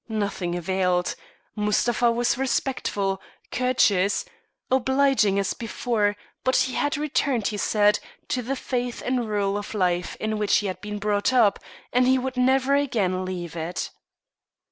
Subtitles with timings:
[0.09, 1.13] Nothing availed.
[1.55, 4.25] Mustapha was respectful, courteous,
[4.71, 9.75] obliging as before, but he had returned, he said, to the faith and rule of
[9.75, 11.59] life in which he had been brought up,
[11.93, 13.91] and he would never again leave it.